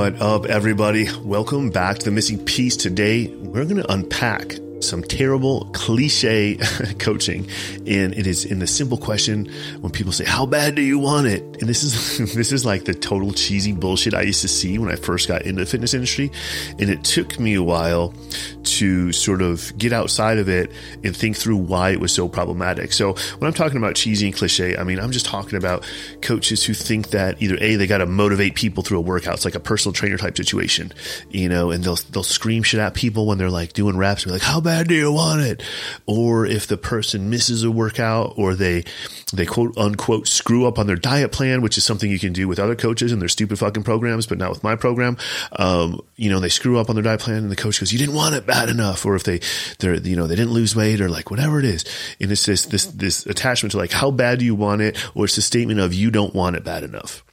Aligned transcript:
What 0.00 0.22
up, 0.22 0.46
everybody? 0.46 1.08
Welcome 1.24 1.68
back 1.68 1.98
to 1.98 2.06
the 2.06 2.10
missing 2.10 2.42
piece. 2.42 2.74
Today, 2.74 3.26
we're 3.26 3.66
going 3.66 3.82
to 3.82 3.92
unpack 3.92 4.54
some 4.80 5.02
terrible 5.02 5.66
cliche 5.72 6.56
coaching 6.98 7.48
and 7.86 8.14
it 8.14 8.26
is 8.26 8.44
in 8.44 8.58
the 8.58 8.66
simple 8.66 8.98
question 8.98 9.46
when 9.80 9.92
people 9.92 10.12
say 10.12 10.24
how 10.24 10.46
bad 10.46 10.74
do 10.74 10.82
you 10.82 10.98
want 10.98 11.26
it? 11.26 11.42
And 11.60 11.68
this 11.68 11.82
is 11.82 12.34
this 12.34 12.52
is 12.52 12.64
like 12.64 12.84
the 12.84 12.94
total 12.94 13.32
cheesy 13.32 13.72
bullshit 13.72 14.14
i 14.14 14.22
used 14.22 14.42
to 14.42 14.48
see 14.48 14.78
when 14.78 14.90
i 14.90 14.96
first 14.96 15.28
got 15.28 15.42
into 15.42 15.64
the 15.64 15.70
fitness 15.70 15.94
industry. 15.94 16.30
And 16.78 16.88
it 16.90 17.04
took 17.04 17.38
me 17.38 17.54
a 17.54 17.62
while 17.62 18.14
to 18.62 19.12
sort 19.12 19.42
of 19.42 19.76
get 19.76 19.92
outside 19.92 20.38
of 20.38 20.48
it 20.48 20.70
and 21.04 21.16
think 21.16 21.36
through 21.36 21.56
why 21.56 21.90
it 21.90 22.00
was 22.00 22.12
so 22.12 22.28
problematic. 22.28 22.92
So 22.92 23.12
when 23.38 23.48
i'm 23.48 23.54
talking 23.54 23.76
about 23.76 23.94
cheesy 23.94 24.26
and 24.26 24.34
cliche 24.34 24.76
i 24.76 24.84
mean 24.84 24.98
i'm 24.98 25.12
just 25.12 25.26
talking 25.26 25.56
about 25.56 25.84
coaches 26.22 26.64
who 26.64 26.74
think 26.74 27.10
that 27.10 27.40
either 27.42 27.56
a 27.60 27.76
they 27.76 27.86
got 27.86 27.98
to 27.98 28.06
motivate 28.06 28.54
people 28.54 28.82
through 28.82 28.98
a 28.98 29.02
workout. 29.02 29.34
It's 29.34 29.44
like 29.44 29.54
a 29.54 29.60
personal 29.60 29.92
trainer 29.92 30.16
type 30.16 30.36
situation 30.36 30.92
you 31.30 31.48
know 31.48 31.70
and 31.70 31.84
they'll 31.84 31.98
they'll 32.10 32.22
scream 32.22 32.62
shit 32.62 32.80
at 32.80 32.94
people 32.94 33.26
when 33.26 33.38
they're 33.38 33.50
like 33.50 33.72
doing 33.72 33.96
reps. 33.96 34.24
Be 34.24 34.30
like 34.30 34.42
how 34.42 34.60
bad 34.60 34.69
bad 34.70 34.86
do 34.86 34.94
you 34.94 35.10
want 35.10 35.40
it? 35.40 35.62
Or 36.06 36.46
if 36.46 36.68
the 36.68 36.76
person 36.76 37.28
misses 37.28 37.64
a 37.64 37.70
workout 37.72 38.34
or 38.36 38.54
they, 38.54 38.84
they 39.32 39.44
quote 39.44 39.76
unquote 39.76 40.28
screw 40.28 40.64
up 40.64 40.78
on 40.78 40.86
their 40.86 40.94
diet 40.94 41.32
plan, 41.32 41.60
which 41.60 41.76
is 41.76 41.84
something 41.84 42.08
you 42.08 42.20
can 42.20 42.32
do 42.32 42.46
with 42.46 42.60
other 42.60 42.76
coaches 42.76 43.10
and 43.10 43.20
their 43.20 43.28
stupid 43.28 43.58
fucking 43.58 43.82
programs, 43.82 44.26
but 44.26 44.38
not 44.38 44.50
with 44.50 44.62
my 44.62 44.76
program. 44.76 45.16
Um, 45.52 46.00
you 46.14 46.30
know, 46.30 46.38
they 46.38 46.48
screw 46.48 46.78
up 46.78 46.88
on 46.88 46.94
their 46.94 47.02
diet 47.02 47.18
plan 47.18 47.38
and 47.38 47.50
the 47.50 47.56
coach 47.56 47.80
goes, 47.80 47.92
you 47.92 47.98
didn't 47.98 48.14
want 48.14 48.36
it 48.36 48.46
bad 48.46 48.68
enough. 48.68 49.04
Or 49.04 49.16
if 49.16 49.24
they, 49.24 49.40
they're, 49.80 49.96
you 49.96 50.14
know, 50.14 50.28
they 50.28 50.36
didn't 50.36 50.52
lose 50.52 50.76
weight 50.76 51.00
or 51.00 51.08
like 51.08 51.32
whatever 51.32 51.58
it 51.58 51.64
is. 51.64 51.84
And 52.20 52.30
it's 52.30 52.46
this, 52.46 52.66
this, 52.66 52.86
this 52.86 53.26
attachment 53.26 53.72
to 53.72 53.78
like, 53.78 53.92
how 53.92 54.12
bad 54.12 54.38
do 54.38 54.44
you 54.44 54.54
want 54.54 54.82
it? 54.82 54.96
Or 55.16 55.24
it's 55.24 55.36
a 55.36 55.42
statement 55.42 55.80
of 55.80 55.92
you 55.92 56.12
don't 56.12 56.34
want 56.34 56.54
it 56.54 56.62
bad 56.62 56.84
enough. 56.84 57.24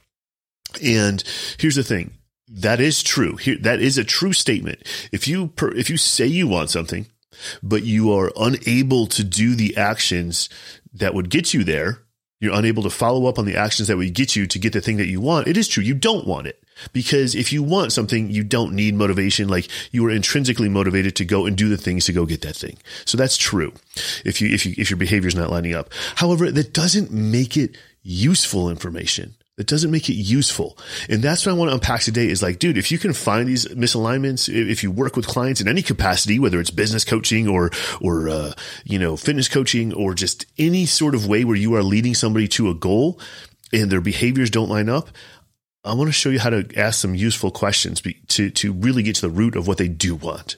And 0.82 1.22
here's 1.58 1.76
the 1.76 1.84
thing. 1.84 2.14
That 2.50 2.80
is 2.80 3.02
true. 3.02 3.36
Here, 3.36 3.58
that 3.60 3.80
is 3.80 3.98
a 3.98 4.04
true 4.04 4.32
statement. 4.32 4.82
If 5.12 5.28
you, 5.28 5.48
per, 5.48 5.70
if 5.74 5.90
you 5.90 5.96
say 5.96 6.26
you 6.26 6.48
want 6.48 6.70
something, 6.70 7.06
but 7.62 7.84
you 7.84 8.12
are 8.12 8.32
unable 8.36 9.06
to 9.08 9.24
do 9.24 9.54
the 9.54 9.76
actions 9.76 10.48
that 10.92 11.14
would 11.14 11.30
get 11.30 11.54
you 11.54 11.64
there. 11.64 12.02
You're 12.40 12.54
unable 12.54 12.84
to 12.84 12.90
follow 12.90 13.26
up 13.26 13.38
on 13.38 13.46
the 13.46 13.56
actions 13.56 13.88
that 13.88 13.96
would 13.96 14.14
get 14.14 14.36
you 14.36 14.46
to 14.46 14.58
get 14.60 14.72
the 14.72 14.80
thing 14.80 14.96
that 14.98 15.08
you 15.08 15.20
want. 15.20 15.48
It 15.48 15.56
is 15.56 15.66
true. 15.66 15.82
You 15.82 15.94
don't 15.94 16.26
want 16.26 16.46
it 16.46 16.62
because 16.92 17.34
if 17.34 17.52
you 17.52 17.62
want 17.62 17.92
something, 17.92 18.30
you 18.30 18.44
don't 18.44 18.74
need 18.74 18.94
motivation. 18.94 19.48
Like 19.48 19.68
you 19.90 20.06
are 20.06 20.10
intrinsically 20.10 20.68
motivated 20.68 21.16
to 21.16 21.24
go 21.24 21.46
and 21.46 21.56
do 21.56 21.68
the 21.68 21.76
things 21.76 22.04
to 22.04 22.12
go 22.12 22.26
get 22.26 22.42
that 22.42 22.54
thing. 22.54 22.78
So 23.04 23.18
that's 23.18 23.36
true. 23.36 23.72
If 24.24 24.40
you, 24.40 24.54
if 24.54 24.64
you, 24.64 24.74
if 24.78 24.90
your 24.90 24.98
behavior 24.98 25.28
is 25.28 25.34
not 25.34 25.50
lining 25.50 25.74
up. 25.74 25.90
However, 26.14 26.50
that 26.50 26.72
doesn't 26.72 27.10
make 27.10 27.56
it 27.56 27.76
useful 28.02 28.70
information. 28.70 29.34
That 29.58 29.66
doesn't 29.66 29.90
make 29.90 30.08
it 30.08 30.14
useful. 30.14 30.78
And 31.08 31.20
that's 31.20 31.44
what 31.44 31.50
I 31.52 31.58
want 31.58 31.70
to 31.70 31.74
unpack 31.74 32.02
today 32.02 32.28
is 32.28 32.44
like, 32.44 32.60
dude, 32.60 32.78
if 32.78 32.92
you 32.92 32.98
can 32.98 33.12
find 33.12 33.48
these 33.48 33.66
misalignments, 33.66 34.48
if 34.48 34.84
you 34.84 34.92
work 34.92 35.16
with 35.16 35.26
clients 35.26 35.60
in 35.60 35.66
any 35.66 35.82
capacity, 35.82 36.38
whether 36.38 36.60
it's 36.60 36.70
business 36.70 37.04
coaching 37.04 37.48
or, 37.48 37.72
or, 38.00 38.28
uh, 38.28 38.52
you 38.84 39.00
know, 39.00 39.16
fitness 39.16 39.48
coaching 39.48 39.92
or 39.92 40.14
just 40.14 40.46
any 40.58 40.86
sort 40.86 41.16
of 41.16 41.26
way 41.26 41.44
where 41.44 41.56
you 41.56 41.74
are 41.74 41.82
leading 41.82 42.14
somebody 42.14 42.46
to 42.46 42.70
a 42.70 42.74
goal 42.74 43.20
and 43.72 43.90
their 43.90 44.00
behaviors 44.00 44.48
don't 44.48 44.68
line 44.68 44.88
up, 44.88 45.10
I 45.84 45.94
want 45.94 46.06
to 46.06 46.12
show 46.12 46.30
you 46.30 46.38
how 46.38 46.50
to 46.50 46.64
ask 46.76 47.00
some 47.00 47.16
useful 47.16 47.50
questions 47.50 48.00
to, 48.28 48.50
to 48.50 48.72
really 48.72 49.02
get 49.02 49.16
to 49.16 49.22
the 49.22 49.30
root 49.30 49.56
of 49.56 49.66
what 49.66 49.78
they 49.78 49.88
do 49.88 50.14
want. 50.14 50.56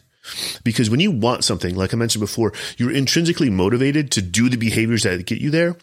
Because 0.64 0.91
when 0.91 1.00
you 1.00 1.11
want 1.11 1.45
something, 1.45 1.75
like 1.75 1.95
I 1.95 1.97
mentioned 1.97 2.20
before, 2.20 2.53
you're 2.77 2.92
intrinsically 2.92 3.50
motivated 3.50 4.11
to 4.12 4.23
do 4.23 4.48
the 4.48 4.56
behaviors 4.56 5.03
that 5.05 5.27
get 5.27 5.41
you 5.41 5.50
there. 5.50 5.77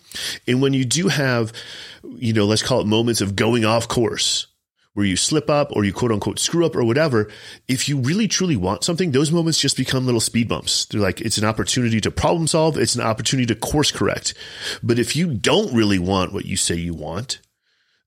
And 0.48 0.62
when 0.62 0.74
you 0.74 0.86
do 0.86 1.08
have, 1.08 1.54
you 2.16 2.34
know, 2.34 2.46
let's 2.46 2.64
call 2.64 2.82
it 2.82 2.88
moments 2.88 3.22
of 3.22 3.36
going 3.36 3.66
off 3.66 3.88
course, 3.88 4.48
where 4.98 5.06
you 5.06 5.16
slip 5.16 5.48
up 5.48 5.72
or 5.74 5.86
you 5.86 5.94
quote 5.94 6.12
unquote 6.12 6.40
screw 6.40 6.66
up 6.66 6.76
or 6.76 6.84
whatever, 6.84 7.30
if 7.68 7.88
you 7.88 8.00
really 8.00 8.28
truly 8.28 8.56
want 8.56 8.84
something, 8.84 9.12
those 9.12 9.32
moments 9.32 9.60
just 9.60 9.78
become 9.78 10.08
little 10.08 10.20
speed 10.20 10.50
bumps. 10.50 10.86
They're 10.86 11.00
like, 11.00 11.22
it's 11.22 11.38
an 11.38 11.46
opportunity 11.46 12.02
to 12.02 12.10
problem 12.10 12.48
solve. 12.48 12.80
It's 12.80 12.96
an 12.96 13.02
opportunity 13.02 13.46
to 13.46 13.56
course 13.56 13.92
correct. 13.92 14.34
But 14.82 14.98
if 14.98 15.16
you 15.16 15.36
don't 15.36 15.72
really 15.72 16.00
want 16.00 16.34
what 16.34 16.46
you 16.46 16.58
say 16.58 16.74
you 16.74 16.96
want, 16.96 17.42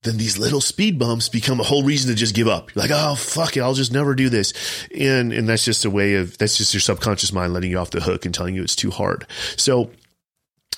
then 0.03 0.17
these 0.17 0.37
little 0.37 0.61
speed 0.61 0.97
bumps 0.97 1.29
become 1.29 1.59
a 1.59 1.63
whole 1.63 1.83
reason 1.83 2.09
to 2.09 2.15
just 2.15 2.33
give 2.33 2.47
up. 2.47 2.73
You're 2.73 2.83
like, 2.83 2.91
oh, 2.93 3.15
fuck 3.15 3.55
it. 3.55 3.61
I'll 3.61 3.75
just 3.75 3.93
never 3.93 4.15
do 4.15 4.29
this. 4.29 4.53
And, 4.97 5.31
and 5.31 5.47
that's 5.47 5.63
just 5.63 5.85
a 5.85 5.91
way 5.91 6.15
of, 6.15 6.37
that's 6.37 6.57
just 6.57 6.73
your 6.73 6.81
subconscious 6.81 7.31
mind 7.31 7.53
letting 7.53 7.69
you 7.69 7.77
off 7.77 7.91
the 7.91 8.01
hook 8.01 8.25
and 8.25 8.33
telling 8.33 8.55
you 8.55 8.63
it's 8.63 8.75
too 8.75 8.89
hard. 8.89 9.27
So 9.57 9.91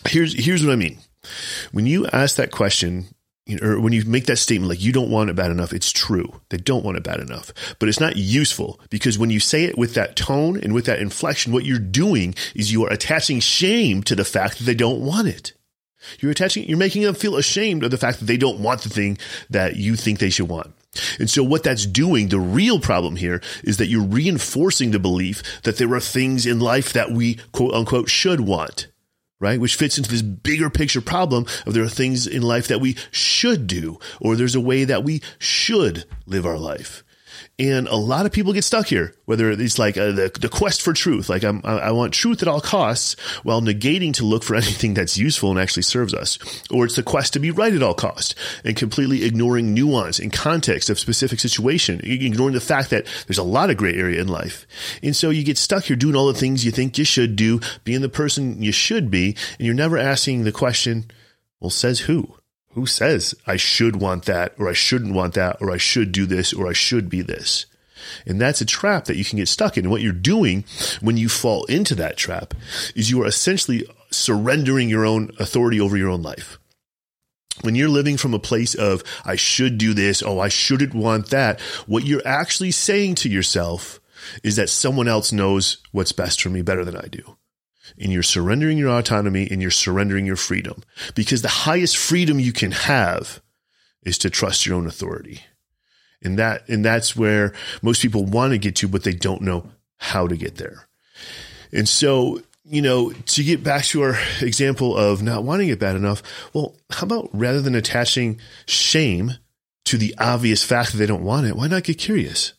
here's, 0.05 0.33
here's 0.33 0.65
what 0.65 0.73
I 0.73 0.75
mean. 0.75 0.97
When 1.71 1.85
you 1.85 2.05
ask 2.07 2.35
that 2.35 2.51
question, 2.51 3.05
you 3.45 3.59
know, 3.59 3.67
or 3.67 3.79
when 3.79 3.93
you 3.93 4.03
make 4.05 4.25
that 4.25 4.37
statement, 4.37 4.69
like 4.69 4.81
you 4.81 4.91
don't 4.91 5.09
want 5.09 5.29
it 5.29 5.37
bad 5.37 5.51
enough, 5.51 5.71
it's 5.71 5.91
true. 5.91 6.41
They 6.49 6.57
don't 6.57 6.83
want 6.83 6.97
it 6.97 7.03
bad 7.03 7.19
enough, 7.19 7.53
but 7.79 7.87
it's 7.87 7.99
not 7.99 8.17
useful 8.17 8.79
because 8.89 9.17
when 9.17 9.29
you 9.29 9.39
say 9.39 9.63
it 9.63 9.77
with 9.77 9.93
that 9.95 10.15
tone 10.17 10.57
and 10.57 10.73
with 10.73 10.85
that 10.85 10.99
inflection, 10.99 11.53
what 11.53 11.65
you're 11.65 11.79
doing 11.79 12.35
is 12.55 12.71
you 12.71 12.85
are 12.85 12.91
attaching 12.91 13.39
shame 13.39 14.03
to 14.03 14.15
the 14.15 14.25
fact 14.25 14.57
that 14.57 14.63
they 14.65 14.75
don't 14.75 15.01
want 15.01 15.27
it. 15.27 15.53
You're 16.19 16.31
attaching, 16.31 16.67
you're 16.67 16.77
making 16.77 17.03
them 17.03 17.15
feel 17.15 17.35
ashamed 17.35 17.83
of 17.83 17.91
the 17.91 17.97
fact 17.97 18.19
that 18.19 18.25
they 18.25 18.37
don't 18.37 18.59
want 18.59 18.81
the 18.81 18.89
thing 18.89 19.17
that 19.49 19.75
you 19.75 19.95
think 19.95 20.19
they 20.19 20.29
should 20.29 20.49
want. 20.49 20.73
And 21.19 21.29
so 21.29 21.43
what 21.43 21.63
that's 21.63 21.85
doing, 21.85 22.29
the 22.29 22.39
real 22.39 22.79
problem 22.79 23.15
here 23.15 23.41
is 23.63 23.77
that 23.77 23.87
you're 23.87 24.03
reinforcing 24.03 24.91
the 24.91 24.99
belief 24.99 25.41
that 25.63 25.77
there 25.77 25.93
are 25.93 25.99
things 25.99 26.45
in 26.45 26.59
life 26.59 26.93
that 26.93 27.11
we 27.11 27.35
quote 27.51 27.73
unquote 27.73 28.09
should 28.09 28.41
want, 28.41 28.87
right? 29.39 29.59
Which 29.59 29.75
fits 29.75 29.97
into 29.97 30.11
this 30.11 30.21
bigger 30.21 30.69
picture 30.69 31.01
problem 31.01 31.45
of 31.65 31.73
there 31.73 31.83
are 31.83 31.89
things 31.89 32.27
in 32.27 32.43
life 32.43 32.67
that 32.67 32.81
we 32.81 32.95
should 33.11 33.65
do, 33.65 33.99
or 34.21 34.35
there's 34.35 34.55
a 34.55 34.61
way 34.61 34.83
that 34.83 35.03
we 35.03 35.21
should 35.39 36.05
live 36.25 36.45
our 36.45 36.59
life. 36.59 37.02
And 37.59 37.87
a 37.87 37.95
lot 37.95 38.25
of 38.25 38.31
people 38.31 38.51
get 38.51 38.63
stuck 38.63 38.87
here, 38.87 39.13
whether 39.25 39.51
it's 39.51 39.77
like 39.77 39.95
uh, 39.95 40.11
the, 40.11 40.31
the 40.41 40.49
quest 40.49 40.81
for 40.81 40.91
truth, 40.91 41.29
like 41.29 41.43
I'm, 41.43 41.61
I 41.63 41.91
want 41.91 42.11
truth 42.11 42.41
at 42.41 42.47
all 42.47 42.61
costs 42.61 43.15
while 43.43 43.61
negating 43.61 44.11
to 44.15 44.25
look 44.25 44.43
for 44.43 44.55
anything 44.55 44.95
that's 44.95 45.19
useful 45.19 45.51
and 45.51 45.59
actually 45.59 45.83
serves 45.83 46.15
us. 46.15 46.39
Or 46.71 46.85
it's 46.85 46.95
the 46.95 47.03
quest 47.03 47.33
to 47.33 47.39
be 47.39 47.51
right 47.51 47.73
at 47.73 47.83
all 47.83 47.93
costs 47.93 48.33
and 48.65 48.75
completely 48.75 49.23
ignoring 49.23 49.75
nuance 49.75 50.17
and 50.17 50.33
context 50.33 50.89
of 50.89 50.97
specific 50.97 51.39
situation, 51.39 52.01
ignoring 52.03 52.55
the 52.55 52.59
fact 52.59 52.89
that 52.89 53.05
there's 53.27 53.37
a 53.37 53.43
lot 53.43 53.69
of 53.69 53.77
gray 53.77 53.93
area 53.93 54.19
in 54.19 54.27
life. 54.27 54.65
And 55.03 55.15
so 55.15 55.29
you 55.29 55.43
get 55.43 55.59
stuck 55.59 55.83
here 55.83 55.95
doing 55.95 56.15
all 56.15 56.27
the 56.27 56.33
things 56.33 56.65
you 56.65 56.71
think 56.71 56.97
you 56.97 57.05
should 57.05 57.35
do, 57.35 57.59
being 57.83 58.01
the 58.01 58.09
person 58.09 58.63
you 58.63 58.71
should 58.71 59.11
be, 59.11 59.37
and 59.59 59.65
you're 59.67 59.75
never 59.75 59.99
asking 59.99 60.43
the 60.43 60.51
question, 60.51 61.11
well, 61.59 61.69
says 61.69 61.99
who? 61.99 62.35
Who 62.73 62.85
says 62.85 63.35
I 63.45 63.55
should 63.55 63.97
want 63.97 64.25
that 64.25 64.55
or 64.57 64.67
I 64.67 64.73
shouldn't 64.73 65.13
want 65.13 65.35
that 65.35 65.57
or 65.61 65.71
I 65.71 65.77
should 65.77 66.11
do 66.11 66.25
this 66.25 66.53
or 66.53 66.67
I 66.67 66.73
should 66.73 67.09
be 67.09 67.21
this? 67.21 67.65
And 68.25 68.41
that's 68.41 68.61
a 68.61 68.65
trap 68.65 69.05
that 69.05 69.15
you 69.15 69.23
can 69.23 69.37
get 69.37 69.47
stuck 69.47 69.77
in. 69.77 69.85
And 69.85 69.91
what 69.91 70.01
you're 70.01 70.11
doing 70.11 70.65
when 70.99 71.15
you 71.17 71.29
fall 71.29 71.65
into 71.65 71.95
that 71.95 72.17
trap 72.17 72.53
is 72.95 73.09
you 73.09 73.21
are 73.21 73.27
essentially 73.27 73.85
surrendering 74.11 74.89
your 74.89 75.05
own 75.05 75.31
authority 75.39 75.79
over 75.79 75.95
your 75.95 76.09
own 76.09 76.21
life. 76.21 76.57
When 77.61 77.75
you're 77.75 77.89
living 77.89 78.17
from 78.17 78.33
a 78.33 78.39
place 78.39 78.73
of, 78.73 79.03
I 79.23 79.35
should 79.35 79.77
do 79.77 79.93
this, 79.93 80.23
oh, 80.23 80.39
I 80.39 80.49
shouldn't 80.49 80.95
want 80.95 81.29
that, 81.29 81.61
what 81.85 82.03
you're 82.03 82.25
actually 82.25 82.71
saying 82.71 83.15
to 83.15 83.29
yourself 83.29 83.99
is 84.43 84.55
that 84.55 84.69
someone 84.69 85.07
else 85.07 85.31
knows 85.31 85.77
what's 85.91 86.11
best 86.11 86.41
for 86.41 86.49
me 86.49 86.61
better 86.61 86.83
than 86.83 86.97
I 86.97 87.07
do 87.11 87.37
and 87.99 88.11
you're 88.11 88.23
surrendering 88.23 88.77
your 88.77 88.89
autonomy 88.89 89.47
and 89.49 89.61
you're 89.61 89.71
surrendering 89.71 90.25
your 90.25 90.35
freedom 90.35 90.83
because 91.15 91.41
the 91.41 91.47
highest 91.47 91.97
freedom 91.97 92.39
you 92.39 92.53
can 92.53 92.71
have 92.71 93.41
is 94.03 94.17
to 94.19 94.29
trust 94.29 94.65
your 94.65 94.75
own 94.75 94.87
authority. 94.87 95.41
And 96.21 96.39
that, 96.39 96.67
and 96.69 96.83
that's 96.83 97.15
where 97.15 97.53
most 97.81 98.01
people 98.01 98.25
want 98.25 98.53
to 98.53 98.57
get 98.57 98.77
to, 98.77 98.87
but 98.87 99.03
they 99.03 99.13
don't 99.13 99.41
know 99.41 99.69
how 99.97 100.27
to 100.27 100.37
get 100.37 100.55
there. 100.55 100.87
And 101.71 101.87
so, 101.87 102.41
you 102.63 102.81
know, 102.81 103.11
to 103.11 103.43
get 103.43 103.63
back 103.63 103.83
to 103.85 104.01
our 104.03 104.17
example 104.41 104.95
of 104.97 105.21
not 105.21 105.43
wanting 105.43 105.69
it 105.69 105.79
bad 105.79 105.95
enough, 105.95 106.23
well, 106.53 106.75
how 106.91 107.05
about 107.05 107.29
rather 107.33 107.61
than 107.61 107.75
attaching 107.75 108.39
shame 108.65 109.33
to 109.85 109.97
the 109.97 110.15
obvious 110.17 110.63
fact 110.63 110.91
that 110.91 110.97
they 110.97 111.05
don't 111.05 111.23
want 111.23 111.47
it, 111.47 111.55
why 111.55 111.67
not 111.67 111.83
get 111.83 111.97
curious? 111.97 112.53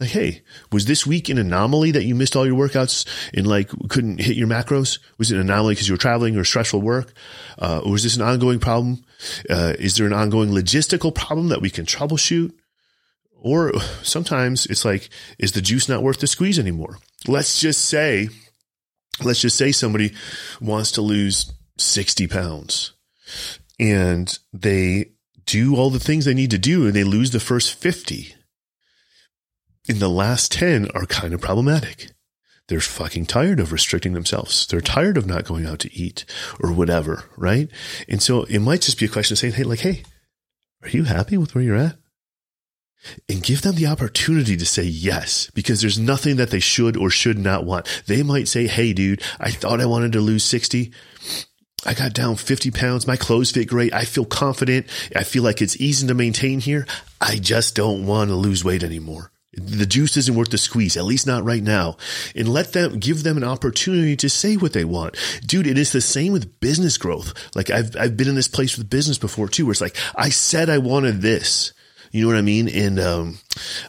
Like, 0.00 0.10
hey, 0.10 0.40
was 0.72 0.86
this 0.86 1.06
week 1.06 1.28
an 1.28 1.36
anomaly 1.36 1.90
that 1.90 2.04
you 2.04 2.14
missed 2.14 2.34
all 2.34 2.46
your 2.46 2.56
workouts 2.56 3.06
and 3.34 3.46
like 3.46 3.68
couldn't 3.90 4.18
hit 4.18 4.34
your 4.34 4.48
macros? 4.48 4.98
Was 5.18 5.30
it 5.30 5.34
an 5.34 5.42
anomaly 5.42 5.74
because 5.74 5.88
you 5.88 5.94
were 5.94 5.98
traveling 5.98 6.38
or 6.38 6.44
stressful 6.44 6.80
work? 6.80 7.12
Uh, 7.58 7.82
or 7.84 7.96
is 7.96 8.02
this 8.02 8.16
an 8.16 8.22
ongoing 8.22 8.60
problem? 8.60 9.04
Uh, 9.50 9.74
is 9.78 9.96
there 9.96 10.06
an 10.06 10.14
ongoing 10.14 10.50
logistical 10.50 11.14
problem 11.14 11.48
that 11.48 11.60
we 11.60 11.68
can 11.68 11.84
troubleshoot? 11.84 12.52
Or 13.42 13.78
sometimes 14.02 14.64
it's 14.66 14.86
like, 14.86 15.10
is 15.38 15.52
the 15.52 15.60
juice 15.60 15.86
not 15.86 16.02
worth 16.02 16.20
the 16.20 16.26
squeeze 16.26 16.58
anymore? 16.58 16.98
Let's 17.28 17.60
just 17.60 17.84
say, 17.84 18.30
let's 19.22 19.42
just 19.42 19.58
say 19.58 19.70
somebody 19.70 20.14
wants 20.62 20.92
to 20.92 21.02
lose 21.02 21.52
60 21.76 22.26
pounds 22.26 22.92
and 23.78 24.38
they 24.52 25.12
do 25.44 25.76
all 25.76 25.90
the 25.90 26.00
things 26.00 26.24
they 26.24 26.34
need 26.34 26.50
to 26.52 26.58
do 26.58 26.86
and 26.86 26.94
they 26.94 27.04
lose 27.04 27.32
the 27.32 27.40
first 27.40 27.74
50 27.74 28.34
in 29.90 29.98
the 29.98 30.08
last 30.08 30.52
10 30.52 30.88
are 30.94 31.04
kind 31.04 31.34
of 31.34 31.40
problematic. 31.40 32.12
They're 32.68 32.80
fucking 32.80 33.26
tired 33.26 33.58
of 33.58 33.72
restricting 33.72 34.12
themselves. 34.12 34.64
They're 34.68 34.80
tired 34.80 35.16
of 35.16 35.26
not 35.26 35.44
going 35.44 35.66
out 35.66 35.80
to 35.80 35.92
eat 35.92 36.24
or 36.60 36.72
whatever, 36.72 37.24
right? 37.36 37.68
And 38.08 38.22
so 38.22 38.44
it 38.44 38.60
might 38.60 38.82
just 38.82 39.00
be 39.00 39.06
a 39.06 39.08
question 39.08 39.34
of 39.34 39.38
saying, 39.40 39.54
Hey, 39.54 39.64
like, 39.64 39.80
Hey, 39.80 40.04
are 40.82 40.88
you 40.88 41.04
happy 41.04 41.36
with 41.36 41.54
where 41.54 41.64
you're 41.64 41.76
at? 41.76 41.96
and 43.30 43.42
give 43.42 43.62
them 43.62 43.76
the 43.76 43.86
opportunity 43.86 44.58
to 44.58 44.66
say 44.66 44.82
yes 44.82 45.50
because 45.54 45.80
there's 45.80 45.98
nothing 45.98 46.36
that 46.36 46.50
they 46.50 46.60
should 46.60 46.98
or 46.98 47.08
should 47.08 47.38
not 47.38 47.64
want. 47.64 48.02
They 48.06 48.22
might 48.22 48.46
say, 48.46 48.66
Hey, 48.66 48.92
dude, 48.92 49.22
I 49.40 49.50
thought 49.50 49.80
I 49.80 49.86
wanted 49.86 50.12
to 50.12 50.20
lose 50.20 50.44
60. 50.44 50.92
I 51.86 51.94
got 51.94 52.12
down 52.12 52.36
50 52.36 52.70
pounds. 52.72 53.06
My 53.06 53.16
clothes 53.16 53.52
fit 53.52 53.66
great. 53.68 53.94
I 53.94 54.04
feel 54.04 54.26
confident. 54.26 54.86
I 55.16 55.24
feel 55.24 55.42
like 55.42 55.62
it's 55.62 55.80
easy 55.80 56.06
to 56.06 56.14
maintain 56.14 56.60
here. 56.60 56.86
I 57.20 57.36
just 57.36 57.74
don't 57.74 58.06
want 58.06 58.28
to 58.28 58.36
lose 58.36 58.62
weight 58.62 58.82
anymore. 58.84 59.32
The 59.52 59.86
juice 59.86 60.16
isn't 60.16 60.34
worth 60.34 60.50
the 60.50 60.58
squeeze, 60.58 60.96
at 60.96 61.04
least 61.04 61.26
not 61.26 61.44
right 61.44 61.62
now. 61.62 61.96
And 62.36 62.48
let 62.48 62.72
them 62.72 63.00
give 63.00 63.24
them 63.24 63.36
an 63.36 63.44
opportunity 63.44 64.14
to 64.16 64.30
say 64.30 64.56
what 64.56 64.72
they 64.72 64.84
want. 64.84 65.16
Dude, 65.44 65.66
it 65.66 65.76
is 65.76 65.90
the 65.90 66.00
same 66.00 66.32
with 66.32 66.60
business 66.60 66.96
growth. 66.96 67.34
Like 67.56 67.68
I've, 67.68 67.96
I've 67.96 68.16
been 68.16 68.28
in 68.28 68.36
this 68.36 68.48
place 68.48 68.78
with 68.78 68.88
business 68.88 69.18
before 69.18 69.48
too, 69.48 69.66
where 69.66 69.72
it's 69.72 69.80
like, 69.80 69.96
I 70.14 70.28
said 70.28 70.70
I 70.70 70.78
wanted 70.78 71.20
this. 71.20 71.72
You 72.12 72.22
know 72.22 72.28
what 72.28 72.38
I 72.38 72.42
mean? 72.42 72.68
And, 72.68 73.00
um, 73.00 73.38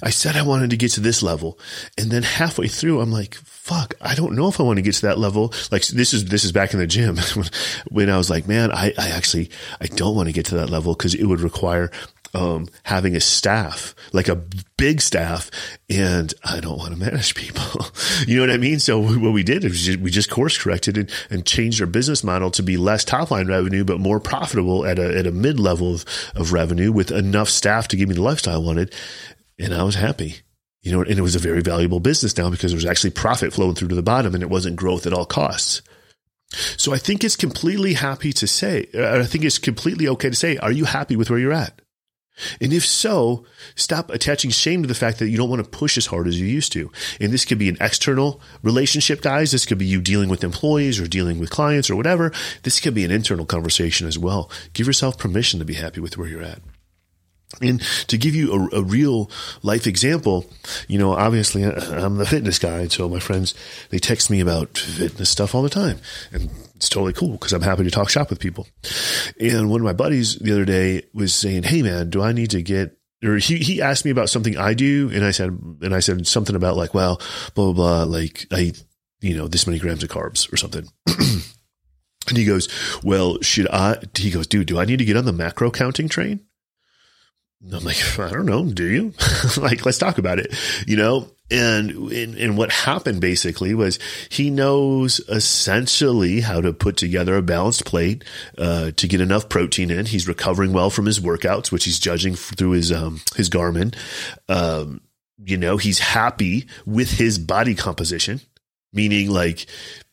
I 0.01 0.09
said 0.09 0.35
I 0.35 0.43
wanted 0.43 0.71
to 0.71 0.77
get 0.77 0.91
to 0.91 0.99
this 0.99 1.23
level. 1.23 1.59
And 1.97 2.09
then 2.11 2.23
halfway 2.23 2.67
through, 2.67 2.99
I'm 2.99 3.11
like, 3.11 3.35
fuck, 3.35 3.93
I 4.01 4.15
don't 4.15 4.33
know 4.33 4.47
if 4.47 4.59
I 4.59 4.63
want 4.63 4.77
to 4.77 4.83
get 4.83 4.95
to 4.95 5.01
that 5.03 5.19
level. 5.19 5.53
Like 5.71 5.85
this 5.87 6.13
is, 6.13 6.25
this 6.25 6.43
is 6.43 6.51
back 6.51 6.73
in 6.73 6.79
the 6.79 6.87
gym 6.87 7.17
when 7.89 8.09
I 8.09 8.17
was 8.17 8.29
like, 8.29 8.47
man, 8.47 8.71
I, 8.71 8.93
I 8.97 9.09
actually, 9.09 9.51
I 9.79 9.85
don't 9.85 10.15
want 10.15 10.27
to 10.27 10.33
get 10.33 10.47
to 10.47 10.55
that 10.55 10.71
level 10.71 10.93
because 10.93 11.13
it 11.13 11.25
would 11.25 11.41
require 11.41 11.91
um, 12.33 12.67
having 12.83 13.15
a 13.15 13.19
staff, 13.19 13.93
like 14.13 14.27
a 14.27 14.41
big 14.77 15.01
staff, 15.01 15.51
and 15.89 16.33
I 16.43 16.59
don't 16.59 16.77
want 16.77 16.93
to 16.93 16.99
manage 16.99 17.35
people. 17.35 17.85
you 18.27 18.37
know 18.37 18.43
what 18.43 18.51
I 18.53 18.57
mean? 18.57 18.79
So 18.79 18.99
what 18.99 19.33
we 19.33 19.43
did 19.43 19.63
is 19.65 19.97
we 19.97 20.11
just 20.11 20.29
course 20.29 20.57
corrected 20.57 20.97
and, 20.97 21.09
and 21.29 21.45
changed 21.45 21.81
our 21.81 21.87
business 21.87 22.23
model 22.23 22.51
to 22.51 22.63
be 22.63 22.77
less 22.77 23.03
top 23.03 23.31
line 23.31 23.47
revenue, 23.47 23.83
but 23.83 23.99
more 23.99 24.19
profitable 24.19 24.85
at 24.85 24.99
a, 24.99 25.17
at 25.17 25.27
a 25.27 25.31
mid 25.31 25.59
level 25.59 25.93
of, 25.93 26.05
of 26.35 26.53
revenue 26.53 26.91
with 26.91 27.11
enough 27.11 27.49
staff 27.49 27.87
to 27.89 27.97
give 27.97 28.09
me 28.09 28.15
the 28.15 28.21
lifestyle 28.21 28.55
I 28.55 28.65
wanted. 28.65 28.93
And 29.59 29.73
I 29.73 29.83
was 29.83 29.95
happy. 29.95 30.37
You 30.81 30.91
know, 30.91 31.01
and 31.01 31.19
it 31.19 31.21
was 31.21 31.35
a 31.35 31.39
very 31.39 31.61
valuable 31.61 31.99
business 31.99 32.35
now 32.37 32.49
because 32.49 32.71
there 32.71 32.77
was 32.77 32.85
actually 32.85 33.11
profit 33.11 33.53
flowing 33.53 33.75
through 33.75 33.89
to 33.89 33.95
the 33.95 34.01
bottom 34.01 34.33
and 34.33 34.41
it 34.41 34.49
wasn't 34.49 34.77
growth 34.77 35.05
at 35.05 35.13
all 35.13 35.25
costs. 35.25 35.83
So 36.77 36.93
I 36.93 36.97
think 36.97 37.23
it's 37.23 37.35
completely 37.35 37.93
happy 37.93 38.33
to 38.33 38.47
say, 38.47 38.87
I 38.97 39.23
think 39.23 39.45
it's 39.45 39.59
completely 39.59 40.07
okay 40.09 40.29
to 40.29 40.35
say, 40.35 40.57
are 40.57 40.71
you 40.71 40.85
happy 40.85 41.15
with 41.15 41.29
where 41.29 41.39
you're 41.39 41.53
at? 41.53 41.80
And 42.59 42.73
if 42.73 42.85
so, 42.85 43.45
stop 43.75 44.09
attaching 44.09 44.51
shame 44.51 44.81
to 44.81 44.87
the 44.87 44.95
fact 44.95 45.19
that 45.19 45.29
you 45.29 45.37
don't 45.37 45.49
want 45.49 45.63
to 45.63 45.69
push 45.69 45.97
as 45.97 46.07
hard 46.07 46.27
as 46.27 46.39
you 46.39 46.47
used 46.47 46.71
to. 46.73 46.91
And 47.19 47.31
this 47.31 47.45
could 47.45 47.59
be 47.59 47.69
an 47.69 47.77
external 47.79 48.41
relationship, 48.63 49.21
guys. 49.21 49.51
This 49.51 49.65
could 49.65 49.77
be 49.77 49.85
you 49.85 50.01
dealing 50.01 50.29
with 50.29 50.43
employees 50.43 50.99
or 50.99 51.07
dealing 51.07 51.39
with 51.39 51.49
clients 51.49 51.89
or 51.89 51.95
whatever. 51.95 52.31
This 52.63 52.79
could 52.79 52.93
be 52.93 53.05
an 53.05 53.11
internal 53.11 53.45
conversation 53.45 54.07
as 54.07 54.17
well. 54.17 54.49
Give 54.73 54.87
yourself 54.87 55.17
permission 55.17 55.59
to 55.59 55.65
be 55.65 55.75
happy 55.75 55.99
with 55.99 56.17
where 56.17 56.27
you're 56.27 56.41
at. 56.41 56.61
And 57.61 57.81
to 58.07 58.17
give 58.17 58.35
you 58.35 58.69
a, 58.71 58.77
a, 58.77 58.83
real 58.83 59.29
life 59.61 59.85
example, 59.85 60.45
you 60.87 60.97
know, 60.97 61.13
obviously 61.13 61.63
uh, 61.63 62.03
I'm 62.03 62.17
the 62.17 62.25
fitness 62.25 62.59
guy. 62.59 62.87
So 62.87 63.09
my 63.09 63.19
friends, 63.19 63.53
they 63.89 63.99
text 63.99 64.29
me 64.29 64.39
about 64.39 64.77
fitness 64.77 65.29
stuff 65.29 65.53
all 65.53 65.61
the 65.61 65.69
time. 65.69 65.99
And 66.31 66.49
it's 66.75 66.89
totally 66.89 67.13
cool 67.13 67.33
because 67.33 67.53
I'm 67.53 67.61
happy 67.61 67.83
to 67.83 67.91
talk 67.91 68.09
shop 68.09 68.29
with 68.29 68.39
people. 68.39 68.67
And 69.39 69.69
one 69.69 69.81
of 69.81 69.85
my 69.85 69.93
buddies 69.93 70.37
the 70.37 70.51
other 70.51 70.65
day 70.65 71.03
was 71.13 71.33
saying, 71.33 71.63
Hey 71.63 71.81
man, 71.81 72.09
do 72.09 72.21
I 72.21 72.31
need 72.31 72.51
to 72.51 72.61
get 72.61 72.97
or 73.23 73.35
he, 73.37 73.57
he 73.57 73.81
asked 73.81 74.03
me 74.03 74.09
about 74.09 74.31
something 74.31 74.57
I 74.57 74.73
do. 74.73 75.11
And 75.13 75.23
I 75.23 75.29
said, 75.29 75.49
and 75.49 75.93
I 75.93 75.99
said 75.99 76.25
something 76.25 76.55
about 76.55 76.75
like, 76.75 76.95
well, 76.95 77.21
blah, 77.53 77.71
blah, 77.71 77.73
blah. 77.73 78.03
Like 78.03 78.47
I 78.51 78.73
you 79.21 79.37
know, 79.37 79.47
this 79.47 79.67
many 79.67 79.79
grams 79.79 80.03
of 80.03 80.09
carbs 80.09 80.51
or 80.51 80.57
something. 80.57 80.87
and 81.07 82.37
he 82.37 82.43
goes, 82.43 82.67
well, 83.03 83.39
should 83.41 83.67
I, 83.69 83.99
he 84.15 84.31
goes, 84.31 84.47
dude, 84.47 84.67
do 84.67 84.79
I 84.79 84.85
need 84.85 84.97
to 84.97 85.05
get 85.05 85.15
on 85.15 85.25
the 85.25 85.31
macro 85.31 85.71
counting 85.71 86.09
train? 86.09 86.41
I'm 87.63 87.83
like, 87.83 88.19
I 88.19 88.29
don't 88.29 88.45
know. 88.45 88.65
Do 88.65 88.85
you? 88.85 89.13
like, 89.57 89.85
let's 89.85 89.97
talk 89.97 90.17
about 90.17 90.39
it, 90.39 90.53
you 90.87 90.97
know? 90.97 91.29
And, 91.51 91.91
and, 92.11 92.35
and 92.35 92.57
what 92.57 92.71
happened 92.71 93.19
basically 93.19 93.75
was 93.75 93.99
he 94.29 94.49
knows 94.49 95.19
essentially 95.27 96.39
how 96.39 96.61
to 96.61 96.71
put 96.71 96.95
together 96.95 97.35
a 97.35 97.41
balanced 97.41 97.85
plate, 97.85 98.23
uh, 98.57 98.91
to 98.91 99.07
get 99.07 99.19
enough 99.19 99.49
protein 99.49 99.91
in. 99.91 100.05
He's 100.05 100.27
recovering 100.27 100.71
well 100.71 100.89
from 100.89 101.05
his 101.05 101.19
workouts, 101.19 101.71
which 101.71 101.83
he's 101.83 101.99
judging 101.99 102.35
through 102.35 102.71
his, 102.71 102.91
um, 102.91 103.21
his 103.35 103.49
Garmin. 103.49 103.95
Um, 104.47 105.01
you 105.43 105.57
know, 105.57 105.77
he's 105.77 105.99
happy 105.99 106.67
with 106.85 107.11
his 107.11 107.37
body 107.37 107.75
composition, 107.75 108.41
meaning 108.93 109.29
like 109.29 109.65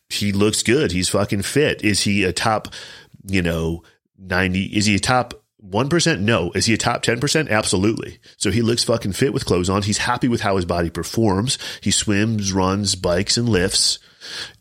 he 0.09 0.33
looks 0.33 0.62
good. 0.62 0.91
He's 0.91 1.09
fucking 1.09 1.43
fit. 1.43 1.85
Is 1.85 2.03
he 2.03 2.25
a 2.25 2.33
top, 2.33 2.69
you 3.27 3.43
know, 3.43 3.85
90, 4.19 4.65
is 4.77 4.87
he 4.87 4.97
a 4.97 5.00
top 5.00 5.35
1% 5.67 6.21
no. 6.21 6.53
Is 6.53 6.67
he 6.67 6.75
a 6.75 6.79
top 6.79 7.03
10%? 7.03 7.51
Absolutely. 7.51 8.21
So 8.37 8.51
he 8.51 8.63
looks 8.63 8.85
fucking 8.85 9.13
fit 9.13 9.33
with 9.33 9.45
clothes 9.45 9.69
on. 9.69 9.83
He's 9.83 9.99
happy 9.99 10.29
with 10.29 10.41
how 10.41 10.57
his 10.57 10.65
body 10.65 10.91
performs. 10.91 11.59
He 11.83 11.91
swims, 11.91 12.53
runs, 12.53 12.95
bikes, 12.95 13.37
and 13.37 13.49
lifts. 13.49 13.99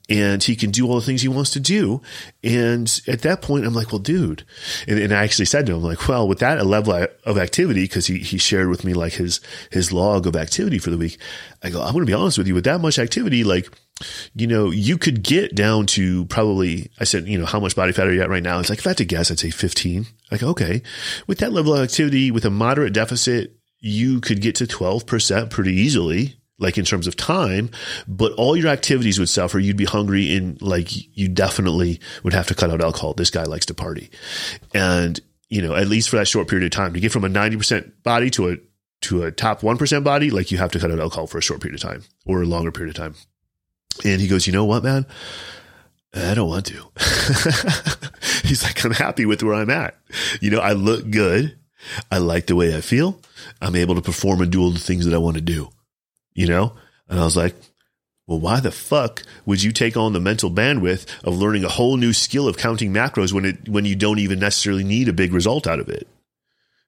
And 0.09 0.41
he 0.41 0.55
can 0.55 0.71
do 0.71 0.87
all 0.87 0.95
the 0.95 1.05
things 1.05 1.21
he 1.21 1.27
wants 1.27 1.51
to 1.51 1.59
do. 1.59 2.01
And 2.41 3.01
at 3.07 3.21
that 3.23 3.41
point, 3.41 3.65
I'm 3.65 3.73
like, 3.73 3.91
well, 3.91 3.99
dude. 3.99 4.45
And, 4.87 4.97
and 4.97 5.13
I 5.13 5.23
actually 5.23 5.45
said 5.45 5.65
to 5.65 5.75
him, 5.75 5.83
like, 5.83 6.07
well, 6.07 6.27
with 6.27 6.39
that 6.39 6.65
level 6.65 7.05
of 7.25 7.37
activity, 7.37 7.83
because 7.83 8.07
he, 8.07 8.19
he 8.19 8.37
shared 8.37 8.69
with 8.69 8.85
me 8.85 8.93
like 8.93 9.13
his, 9.13 9.41
his 9.69 9.91
log 9.91 10.25
of 10.25 10.35
activity 10.35 10.79
for 10.79 10.89
the 10.89 10.97
week. 10.97 11.19
I 11.61 11.69
go, 11.69 11.81
I'm 11.81 11.91
going 11.91 12.05
to 12.05 12.09
be 12.09 12.13
honest 12.13 12.37
with 12.37 12.47
you, 12.47 12.55
with 12.55 12.63
that 12.63 12.79
much 12.79 12.97
activity, 12.97 13.43
like, 13.43 13.69
you 14.33 14.47
know, 14.47 14.69
you 14.69 14.97
could 14.97 15.23
get 15.23 15.55
down 15.55 15.87
to 15.87 16.25
probably, 16.25 16.91
I 16.99 17.03
said, 17.03 17.27
you 17.27 17.37
know, 17.37 17.45
how 17.45 17.59
much 17.59 17.75
body 17.75 17.91
fat 17.91 18.07
are 18.07 18.13
you 18.13 18.21
at 18.21 18.29
right 18.29 18.43
now? 18.43 18.59
It's 18.59 18.69
like, 18.69 18.79
if 18.79 18.87
I 18.87 18.91
had 18.91 18.97
to 18.97 19.05
guess, 19.05 19.31
I'd 19.31 19.39
say 19.39 19.49
15. 19.49 20.05
Like, 20.31 20.43
okay, 20.43 20.81
with 21.25 21.39
that 21.39 21.53
level 21.53 21.73
of 21.73 21.83
activity, 21.83 22.31
with 22.31 22.45
a 22.45 22.49
moderate 22.49 22.93
deficit, 22.93 23.55
you 23.79 24.21
could 24.21 24.41
get 24.41 24.55
to 24.55 24.65
12% 24.65 25.49
pretty 25.49 25.73
easily, 25.73 26.35
like 26.59 26.77
in 26.77 26.85
terms 26.85 27.07
of 27.07 27.15
time, 27.15 27.69
but 28.07 28.31
all 28.33 28.55
your 28.55 28.67
activities 28.67 29.19
would 29.19 29.29
suffer. 29.29 29.59
You'd 29.59 29.77
be 29.77 29.85
hungry 29.85 30.35
and 30.35 30.61
like 30.61 30.89
you 31.17 31.27
definitely 31.27 31.99
would 32.23 32.33
have 32.33 32.47
to 32.47 32.55
cut 32.55 32.71
out 32.71 32.81
alcohol. 32.81 33.13
This 33.13 33.29
guy 33.29 33.43
likes 33.43 33.67
to 33.67 33.73
party. 33.73 34.09
And, 34.73 35.19
you 35.49 35.61
know, 35.61 35.75
at 35.75 35.87
least 35.87 36.09
for 36.09 36.17
that 36.17 36.27
short 36.27 36.47
period 36.47 36.65
of 36.65 36.71
time 36.71 36.93
to 36.93 36.99
get 36.99 37.11
from 37.11 37.23
a 37.23 37.29
90% 37.29 38.03
body 38.03 38.29
to 38.31 38.49
a, 38.49 38.57
to 39.01 39.23
a 39.23 39.31
top 39.31 39.61
1% 39.61 40.03
body, 40.03 40.31
like 40.31 40.51
you 40.51 40.57
have 40.57 40.71
to 40.71 40.79
cut 40.79 40.91
out 40.91 40.99
alcohol 40.99 41.27
for 41.27 41.37
a 41.37 41.41
short 41.41 41.61
period 41.61 41.81
of 41.81 41.87
time 41.87 42.03
or 42.25 42.41
a 42.41 42.45
longer 42.45 42.71
period 42.71 42.95
of 42.95 43.01
time. 43.01 43.15
And 44.05 44.21
he 44.21 44.27
goes, 44.27 44.47
you 44.47 44.53
know 44.53 44.65
what, 44.65 44.83
man? 44.83 45.05
I 46.13 46.33
don't 46.33 46.49
want 46.49 46.65
to. 46.67 46.87
He's 48.47 48.63
like, 48.63 48.83
I'm 48.83 48.91
happy 48.91 49.25
with 49.25 49.43
where 49.43 49.53
I'm 49.53 49.69
at. 49.69 49.95
You 50.41 50.51
know, 50.51 50.59
I 50.59 50.73
look 50.73 51.09
good. 51.09 51.57
I 52.11 52.17
like 52.17 52.47
the 52.47 52.55
way 52.55 52.75
I 52.75 52.81
feel. 52.81 53.19
I'm 53.61 53.75
able 53.75 53.95
to 53.95 54.01
perform 54.01 54.41
and 54.41 54.51
do 54.51 54.61
all 54.61 54.71
the 54.71 54.79
things 54.79 55.05
that 55.05 55.13
I 55.13 55.19
want 55.19 55.35
to 55.35 55.41
do, 55.41 55.69
you 56.33 56.47
know? 56.47 56.73
And 57.07 57.19
I 57.19 57.23
was 57.23 57.37
like, 57.37 57.55
well, 58.25 58.39
why 58.39 58.59
the 58.59 58.71
fuck 58.71 59.23
would 59.45 59.63
you 59.63 59.71
take 59.71 59.95
on 59.95 60.13
the 60.13 60.19
mental 60.19 60.51
bandwidth 60.51 61.05
of 61.23 61.37
learning 61.37 61.63
a 61.63 61.69
whole 61.69 61.97
new 61.97 62.13
skill 62.13 62.47
of 62.47 62.57
counting 62.57 62.93
macros 62.93 63.31
when 63.31 63.45
it, 63.45 63.69
when 63.69 63.85
you 63.85 63.95
don't 63.95 64.19
even 64.19 64.39
necessarily 64.39 64.83
need 64.83 65.07
a 65.07 65.13
big 65.13 65.33
result 65.33 65.67
out 65.67 65.79
of 65.79 65.87
it? 65.87 66.07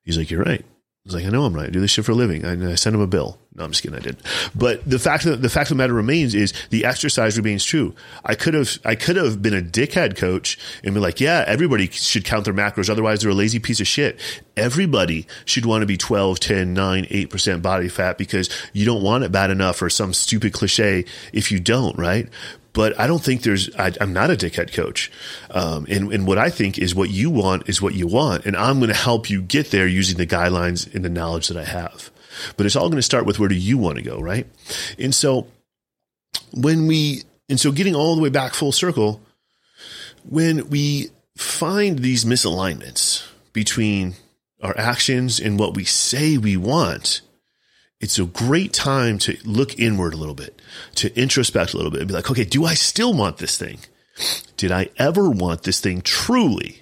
He's 0.04 0.18
like, 0.18 0.32
you're 0.32 0.44
right 0.44 0.66
was 1.10 1.24
like, 1.24 1.26
I 1.26 1.30
know 1.30 1.46
I'm 1.46 1.54
right. 1.54 1.68
I 1.68 1.70
do 1.70 1.80
this 1.80 1.92
shit 1.92 2.06
for 2.06 2.12
a 2.12 2.16
living. 2.16 2.46
I, 2.46 2.72
I 2.72 2.76
sent 2.76 2.96
him 2.96 3.02
a 3.02 3.08
bill. 3.08 3.40
No, 3.56 3.66
I'm 3.66 3.72
just 3.72 3.84
kidding. 3.84 3.98
I 3.98 4.02
did. 4.02 4.18
But 4.56 4.88
the 4.90 5.00
fact 5.00 5.24
that 5.26 5.42
the 5.42 5.50
fact 5.50 5.72
of 5.72 5.78
the 5.78 5.82
matter 5.82 5.94
remains 5.94 6.36
is 6.36 6.54
the 6.70 6.86
exercise 6.86 7.36
remains 7.36 7.66
true. 7.66 7.96
I 8.24 8.36
could 8.36 8.54
have, 8.54 8.78
I 8.86 8.96
could 8.96 9.16
have 9.16 9.42
been 9.42 9.54
a 9.54 9.62
dickhead 9.62 10.16
coach 10.16 10.58
and 10.84 10.94
be 10.94 11.00
like, 11.00 11.20
yeah, 11.20 11.44
everybody 11.48 11.90
should 11.90 12.26
count 12.26 12.46
their 12.46 12.54
macros. 12.54 12.90
Otherwise 12.90 13.22
they're 13.22 13.32
a 13.32 13.36
lazy 13.36 13.60
piece 13.60 13.80
of 13.80 13.88
shit. 13.88 14.20
Everybody 14.56 15.26
should 15.46 15.66
want 15.66 15.82
to 15.82 15.88
be 15.88 15.98
12, 15.98 16.40
10, 16.40 16.74
9, 16.74 17.06
8% 17.06 17.62
body 17.62 17.90
fat 17.90 18.18
because 18.18 18.50
you 18.72 18.86
don't 18.86 19.04
want 19.04 19.24
it 19.24 19.32
bad 19.32 19.50
enough 19.50 19.82
or 19.82 19.90
some 19.90 20.14
stupid 20.14 20.54
cliche 20.54 21.06
if 21.34 21.52
you 21.52 21.60
don't, 21.60 21.98
right? 21.98 22.30
But 22.74 23.00
I 23.00 23.08
don't 23.08 23.24
think 23.24 23.42
there's, 23.42 23.74
I, 23.76 23.94
am 24.00 24.14
not 24.14 24.30
a 24.30 24.36
dickhead 24.36 24.74
coach. 24.74 25.12
Um, 25.52 25.86
and, 25.90 26.12
and 26.14 26.28
what 26.28 26.38
I 26.38 26.50
think 26.50 26.78
is 26.78 26.94
what 26.94 27.10
you 27.10 27.30
want 27.30 27.68
is 27.68 27.82
what 27.82 27.96
you 27.96 28.08
want. 28.08 28.46
And 28.46 28.56
I'm 28.56 28.80
going 28.80 28.90
to 28.90 28.96
help 28.96 29.30
you 29.30 29.42
get 29.42 29.72
there 29.72 29.88
using 29.88 30.18
the 30.18 30.28
guidelines 30.28 30.94
and 30.94 31.04
the 31.04 31.10
knowledge 31.10 31.48
that 31.48 31.58
I 31.58 31.64
have. 31.64 32.12
But 32.58 32.66
it's 32.66 32.76
all 32.76 32.90
going 32.90 32.98
to 32.98 33.04
start 33.04 33.26
with 33.26 33.40
where 33.40 33.50
do 33.50 33.56
you 33.56 33.78
want 33.78 33.98
to 33.98 34.04
go, 34.04 34.20
right? 34.20 34.48
And 34.98 35.14
so 35.14 35.48
when 36.52 36.88
we, 36.88 37.24
and 37.50 37.60
so 37.60 37.72
getting 37.72 37.96
all 37.96 38.16
the 38.16 38.22
way 38.22 38.30
back 38.30 38.54
full 38.54 38.72
circle, 38.72 39.22
when 40.24 40.70
we 40.70 41.10
find 41.38 42.00
these 42.00 42.26
misalignments 42.26 43.28
between 43.54 44.16
our 44.62 44.78
actions 44.78 45.40
and 45.40 45.58
what 45.58 45.76
we 45.76 45.86
say 45.86 46.38
we 46.38 46.58
want, 46.58 47.22
it's 48.00 48.18
a 48.18 48.26
great 48.26 48.74
time 48.74 49.18
to 49.20 49.38
look 49.44 49.78
inward 49.78 50.14
a 50.14 50.18
little 50.18 50.36
bit, 50.36 50.62
to 50.96 51.10
introspect 51.20 51.74
a 51.74 51.78
little 51.78 51.92
bit 51.92 52.02
and 52.02 52.08
be 52.08 52.14
like, 52.14 52.32
okay, 52.32 52.46
do 52.46 52.66
I 52.66 52.74
still 52.74 53.14
want 53.14 53.38
this 53.38 53.58
thing? 53.58 53.80
Did 54.58 54.72
I 54.72 54.90
ever 54.98 55.30
want 55.30 55.64
this 55.64 55.80
thing 55.80 56.02
truly? 56.02 56.82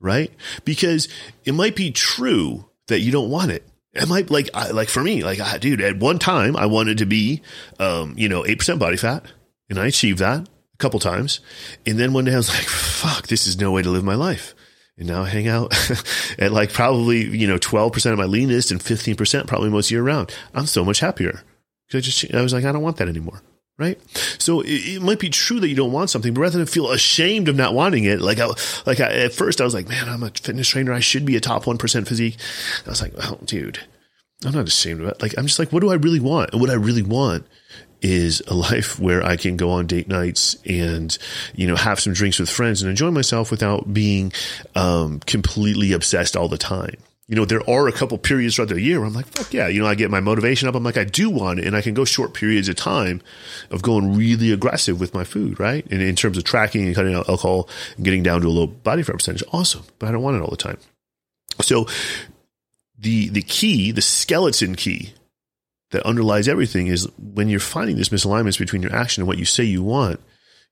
Right? 0.00 0.32
Because 0.64 1.08
it 1.44 1.52
might 1.52 1.76
be 1.76 1.90
true 1.90 2.66
that 2.88 3.00
you 3.00 3.12
don't 3.12 3.30
want 3.30 3.50
it. 3.50 3.66
It 3.92 4.08
might 4.08 4.30
like, 4.30 4.50
like 4.54 4.88
for 4.88 5.02
me, 5.02 5.22
like, 5.22 5.38
dude, 5.60 5.80
at 5.80 5.98
one 5.98 6.18
time 6.18 6.56
I 6.56 6.66
wanted 6.66 6.98
to 6.98 7.06
be, 7.06 7.42
um, 7.78 8.14
you 8.16 8.28
know, 8.28 8.42
8% 8.42 8.78
body 8.78 8.96
fat 8.96 9.24
and 9.70 9.78
I 9.78 9.86
achieved 9.86 10.18
that 10.18 10.40
a 10.40 10.76
couple 10.78 10.98
times. 10.98 11.40
And 11.86 11.98
then 11.98 12.12
one 12.12 12.24
day 12.24 12.34
I 12.34 12.38
was 12.38 12.48
like, 12.48 12.66
fuck, 12.66 13.28
this 13.28 13.46
is 13.46 13.58
no 13.58 13.70
way 13.70 13.82
to 13.82 13.90
live 13.90 14.04
my 14.04 14.16
life. 14.16 14.54
And 14.96 15.08
now 15.08 15.22
I 15.22 15.28
hang 15.28 15.48
out 15.48 15.74
at 16.38 16.52
like 16.52 16.72
probably, 16.72 17.24
you 17.24 17.46
know, 17.46 17.58
12% 17.58 18.12
of 18.12 18.18
my 18.18 18.24
leanest 18.24 18.70
and 18.70 18.80
15% 18.80 19.46
probably 19.46 19.70
most 19.70 19.90
year 19.90 20.02
round. 20.02 20.34
I'm 20.54 20.66
so 20.66 20.84
much 20.84 21.00
happier. 21.00 21.42
Cause 21.90 21.98
I 21.98 22.00
just, 22.00 22.34
I 22.34 22.42
was 22.42 22.52
like, 22.52 22.64
I 22.64 22.72
don't 22.72 22.82
want 22.82 22.98
that 22.98 23.08
anymore. 23.08 23.42
Right. 23.76 24.00
So 24.38 24.60
it, 24.60 24.68
it, 24.68 25.02
might 25.02 25.18
be 25.18 25.30
true 25.30 25.58
that 25.58 25.68
you 25.68 25.74
don't 25.74 25.90
want 25.90 26.08
something, 26.08 26.32
but 26.32 26.42
rather 26.42 26.58
than 26.58 26.66
feel 26.68 26.92
ashamed 26.92 27.48
of 27.48 27.56
not 27.56 27.74
wanting 27.74 28.04
it, 28.04 28.20
like 28.20 28.38
I, 28.38 28.46
like 28.86 29.00
I, 29.00 29.12
at 29.12 29.32
first 29.32 29.60
I 29.60 29.64
was 29.64 29.74
like, 29.74 29.88
man, 29.88 30.08
I'm 30.08 30.22
a 30.22 30.30
fitness 30.30 30.68
trainer. 30.68 30.92
I 30.92 31.00
should 31.00 31.26
be 31.26 31.34
a 31.34 31.40
top 31.40 31.64
1% 31.64 32.06
physique. 32.06 32.36
I 32.86 32.90
was 32.90 33.02
like, 33.02 33.16
well, 33.16 33.40
dude, 33.44 33.80
I'm 34.44 34.52
not 34.52 34.68
ashamed 34.68 35.00
of 35.00 35.08
it. 35.08 35.20
Like, 35.20 35.36
I'm 35.36 35.46
just 35.46 35.58
like, 35.58 35.72
what 35.72 35.80
do 35.80 35.90
I 35.90 35.96
really 35.96 36.20
want? 36.20 36.52
And 36.52 36.60
what 36.60 36.70
I 36.70 36.74
really 36.74 37.02
want 37.02 37.48
is 38.04 38.42
a 38.46 38.54
life 38.54 39.00
where 39.00 39.24
I 39.24 39.36
can 39.36 39.56
go 39.56 39.70
on 39.70 39.86
date 39.86 40.08
nights 40.08 40.56
and, 40.66 41.16
you 41.54 41.66
know, 41.66 41.74
have 41.74 41.98
some 41.98 42.12
drinks 42.12 42.38
with 42.38 42.50
friends 42.50 42.82
and 42.82 42.90
enjoy 42.90 43.10
myself 43.10 43.50
without 43.50 43.94
being 43.94 44.30
um, 44.74 45.20
completely 45.20 45.92
obsessed 45.92 46.36
all 46.36 46.48
the 46.48 46.58
time. 46.58 46.96
You 47.28 47.36
know, 47.36 47.46
there 47.46 47.68
are 47.68 47.88
a 47.88 47.92
couple 47.92 48.18
periods 48.18 48.56
throughout 48.56 48.68
the 48.68 48.78
year 48.78 49.00
where 49.00 49.06
I'm 49.06 49.14
like, 49.14 49.26
fuck 49.28 49.54
yeah, 49.54 49.68
you 49.68 49.80
know, 49.80 49.86
I 49.86 49.94
get 49.94 50.10
my 50.10 50.20
motivation 50.20 50.68
up. 50.68 50.74
I'm 50.74 50.84
like, 50.84 50.98
I 50.98 51.04
do 51.04 51.30
want 51.30 51.60
it. 51.60 51.66
And 51.66 51.74
I 51.74 51.80
can 51.80 51.94
go 51.94 52.04
short 52.04 52.34
periods 52.34 52.68
of 52.68 52.76
time 52.76 53.22
of 53.70 53.80
going 53.80 54.14
really 54.14 54.52
aggressive 54.52 55.00
with 55.00 55.14
my 55.14 55.24
food, 55.24 55.58
right? 55.58 55.86
And 55.90 56.02
in 56.02 56.14
terms 56.14 56.36
of 56.36 56.44
tracking 56.44 56.84
and 56.84 56.94
cutting 56.94 57.14
out 57.14 57.30
alcohol 57.30 57.70
and 57.96 58.04
getting 58.04 58.22
down 58.22 58.42
to 58.42 58.48
a 58.48 58.50
low 58.50 58.66
body 58.66 59.02
fat 59.02 59.14
percentage, 59.14 59.42
awesome. 59.50 59.84
But 59.98 60.10
I 60.10 60.12
don't 60.12 60.22
want 60.22 60.36
it 60.36 60.42
all 60.42 60.50
the 60.50 60.58
time. 60.58 60.76
So 61.62 61.86
the, 62.98 63.30
the 63.30 63.42
key, 63.42 63.92
the 63.92 64.02
skeleton 64.02 64.74
key 64.74 65.14
that 65.94 66.04
underlies 66.04 66.48
everything 66.48 66.88
is 66.88 67.08
when 67.18 67.48
you're 67.48 67.60
finding 67.60 67.96
this 67.96 68.08
misalignments 68.08 68.58
between 68.58 68.82
your 68.82 68.94
action 68.94 69.20
and 69.22 69.28
what 69.28 69.38
you 69.38 69.44
say 69.44 69.62
you 69.62 69.82
want, 69.82 70.20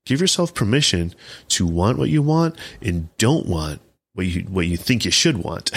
give 0.05 0.21
yourself 0.21 0.53
permission 0.53 1.15
to 1.47 1.65
want 1.65 1.97
what 1.97 2.11
you 2.11 2.21
want 2.21 2.57
and 2.83 3.09
don't 3.19 3.47
want 3.47 3.81
what 4.15 4.27
you 4.27 4.43
what 4.43 4.67
you 4.67 4.77
think 4.77 5.05
you 5.05 5.13
should 5.13 5.39
want. 5.39 5.71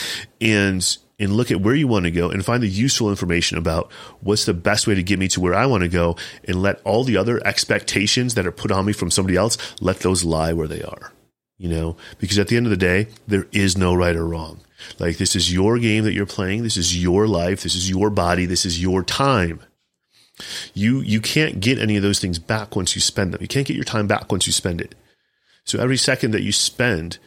and 0.40 0.96
and 1.18 1.36
look 1.36 1.50
at 1.50 1.60
where 1.60 1.74
you 1.74 1.88
want 1.88 2.04
to 2.04 2.12
go 2.12 2.30
and 2.30 2.44
find 2.44 2.62
the 2.62 2.68
useful 2.68 3.10
information 3.10 3.58
about 3.58 3.90
what's 4.20 4.44
the 4.44 4.54
best 4.54 4.86
way 4.86 4.94
to 4.94 5.02
get 5.02 5.18
me 5.18 5.26
to 5.28 5.40
where 5.40 5.54
I 5.54 5.66
want 5.66 5.82
to 5.82 5.88
go 5.88 6.16
and 6.44 6.62
let 6.62 6.80
all 6.84 7.02
the 7.02 7.16
other 7.16 7.44
expectations 7.44 8.34
that 8.34 8.46
are 8.46 8.52
put 8.52 8.70
on 8.70 8.86
me 8.86 8.92
from 8.92 9.10
somebody 9.10 9.36
else 9.36 9.58
let 9.80 10.00
those 10.00 10.24
lie 10.24 10.52
where 10.52 10.68
they 10.68 10.82
are. 10.82 11.12
You 11.62 11.68
know, 11.68 11.96
because 12.18 12.40
at 12.40 12.48
the 12.48 12.56
end 12.56 12.66
of 12.66 12.70
the 12.70 12.76
day, 12.76 13.06
there 13.28 13.46
is 13.52 13.78
no 13.78 13.94
right 13.94 14.16
or 14.16 14.26
wrong. 14.26 14.62
Like 14.98 15.18
this 15.18 15.36
is 15.36 15.52
your 15.52 15.78
game 15.78 16.02
that 16.02 16.12
you're 16.12 16.26
playing. 16.26 16.64
This 16.64 16.76
is 16.76 17.00
your 17.00 17.28
life. 17.28 17.62
This 17.62 17.76
is 17.76 17.88
your 17.88 18.10
body. 18.10 18.46
This 18.46 18.66
is 18.66 18.82
your 18.82 19.04
time. 19.04 19.60
You 20.74 21.02
you 21.02 21.20
can't 21.20 21.60
get 21.60 21.78
any 21.78 21.96
of 21.96 22.02
those 22.02 22.18
things 22.18 22.40
back 22.40 22.74
once 22.74 22.96
you 22.96 23.00
spend 23.00 23.32
them. 23.32 23.40
You 23.40 23.46
can't 23.46 23.64
get 23.64 23.76
your 23.76 23.84
time 23.84 24.08
back 24.08 24.32
once 24.32 24.44
you 24.44 24.52
spend 24.52 24.80
it. 24.80 24.96
So 25.64 25.78
every 25.78 25.96
second 25.96 26.32
that 26.32 26.42
you 26.42 26.50
spend 26.50 27.18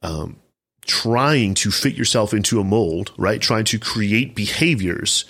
um, 0.00 0.38
trying 0.86 1.52
to 1.56 1.70
fit 1.70 1.92
yourself 1.92 2.32
into 2.32 2.60
a 2.60 2.64
mold, 2.64 3.12
right? 3.18 3.42
Trying 3.42 3.64
to 3.64 3.78
create 3.78 4.34
behaviors 4.34 5.26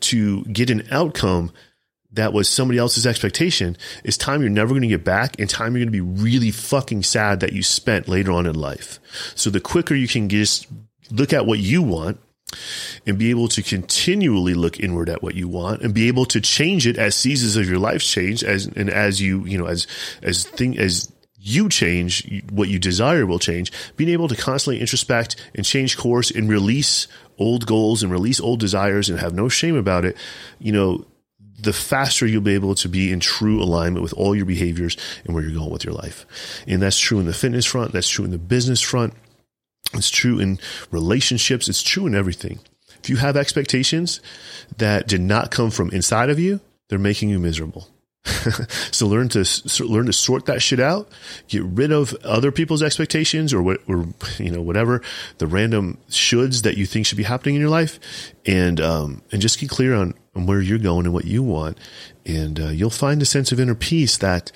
to 0.00 0.42
get 0.44 0.70
an 0.70 0.88
outcome 0.90 1.52
that 2.16 2.32
was 2.32 2.48
somebody 2.48 2.78
else's 2.78 3.06
expectation 3.06 3.76
is 4.04 4.18
time 4.18 4.40
you're 4.40 4.50
never 4.50 4.70
going 4.70 4.82
to 4.82 4.88
get 4.88 5.04
back 5.04 5.38
and 5.38 5.48
time 5.48 5.74
you're 5.74 5.84
going 5.84 5.92
to 5.92 6.04
be 6.04 6.22
really 6.22 6.50
fucking 6.50 7.02
sad 7.02 7.40
that 7.40 7.52
you 7.52 7.62
spent 7.62 8.08
later 8.08 8.32
on 8.32 8.46
in 8.46 8.54
life. 8.54 8.98
So 9.34 9.50
the 9.50 9.60
quicker 9.60 9.94
you 9.94 10.08
can 10.08 10.28
just 10.28 10.66
look 11.10 11.32
at 11.32 11.46
what 11.46 11.58
you 11.58 11.82
want 11.82 12.18
and 13.06 13.18
be 13.18 13.30
able 13.30 13.48
to 13.48 13.62
continually 13.62 14.54
look 14.54 14.78
inward 14.80 15.08
at 15.08 15.22
what 15.22 15.34
you 15.34 15.48
want 15.48 15.82
and 15.82 15.92
be 15.92 16.08
able 16.08 16.24
to 16.26 16.40
change 16.40 16.86
it 16.86 16.96
as 16.96 17.14
seasons 17.14 17.56
of 17.56 17.68
your 17.68 17.78
life 17.78 18.02
change 18.02 18.44
as 18.44 18.66
and 18.66 18.88
as 18.88 19.20
you 19.20 19.44
you 19.44 19.58
know 19.58 19.66
as 19.66 19.86
as 20.22 20.44
thing 20.44 20.78
as 20.78 21.10
you 21.38 21.68
change 21.68 22.42
what 22.50 22.68
you 22.68 22.78
desire 22.78 23.26
will 23.26 23.40
change 23.40 23.72
being 23.96 24.10
able 24.10 24.28
to 24.28 24.36
constantly 24.36 24.80
introspect 24.80 25.36
and 25.56 25.66
change 25.66 25.96
course 25.96 26.30
and 26.30 26.48
release 26.48 27.08
old 27.36 27.66
goals 27.66 28.02
and 28.02 28.12
release 28.12 28.40
old 28.40 28.60
desires 28.60 29.08
and 29.08 29.18
have 29.18 29.34
no 29.34 29.48
shame 29.48 29.76
about 29.76 30.04
it 30.04 30.16
you 30.60 30.70
know 30.70 31.04
the 31.66 31.72
faster 31.72 32.26
you'll 32.26 32.40
be 32.40 32.54
able 32.54 32.74
to 32.74 32.88
be 32.88 33.12
in 33.12 33.20
true 33.20 33.62
alignment 33.62 34.02
with 34.02 34.14
all 34.14 34.34
your 34.34 34.46
behaviors 34.46 34.96
and 35.24 35.34
where 35.34 35.44
you're 35.44 35.58
going 35.58 35.70
with 35.70 35.84
your 35.84 35.94
life 35.94 36.24
and 36.66 36.80
that's 36.80 36.98
true 36.98 37.20
in 37.20 37.26
the 37.26 37.34
fitness 37.34 37.66
front 37.66 37.92
that's 37.92 38.08
true 38.08 38.24
in 38.24 38.30
the 38.30 38.38
business 38.38 38.80
front 38.80 39.12
it's 39.94 40.10
true 40.10 40.38
in 40.38 40.58
relationships. 40.90 41.68
It's 41.68 41.82
true 41.82 42.06
in 42.06 42.14
everything. 42.14 42.60
If 43.02 43.10
you 43.10 43.16
have 43.16 43.36
expectations 43.36 44.20
that 44.78 45.06
did 45.06 45.20
not 45.20 45.50
come 45.50 45.70
from 45.70 45.90
inside 45.90 46.30
of 46.30 46.38
you, 46.38 46.60
they're 46.88 46.98
making 46.98 47.30
you 47.30 47.38
miserable. 47.38 47.88
so 48.90 49.06
learn 49.06 49.28
to 49.30 49.44
learn 49.84 50.06
to 50.06 50.12
sort 50.12 50.46
that 50.46 50.60
shit 50.60 50.80
out. 50.80 51.08
Get 51.48 51.62
rid 51.62 51.92
of 51.92 52.14
other 52.24 52.50
people's 52.50 52.82
expectations 52.82 53.54
or 53.54 53.62
what, 53.62 53.80
or 53.88 54.06
you 54.38 54.50
know 54.50 54.60
whatever 54.60 55.02
the 55.38 55.46
random 55.46 55.98
shoulds 56.08 56.62
that 56.62 56.76
you 56.76 56.86
think 56.86 57.06
should 57.06 57.18
be 57.18 57.24
happening 57.24 57.54
in 57.54 57.60
your 57.60 57.70
life, 57.70 57.98
and 58.44 58.80
um, 58.80 59.22
and 59.32 59.40
just 59.40 59.58
get 59.58 59.70
clear 59.70 59.94
on, 59.94 60.14
on 60.34 60.46
where 60.46 60.60
you're 60.60 60.78
going 60.78 61.06
and 61.06 61.14
what 61.14 61.24
you 61.24 61.42
want, 61.42 61.78
and 62.24 62.58
uh, 62.58 62.68
you'll 62.68 62.90
find 62.90 63.22
a 63.22 63.26
sense 63.26 63.52
of 63.52 63.60
inner 63.60 63.74
peace 63.74 64.16
that 64.18 64.50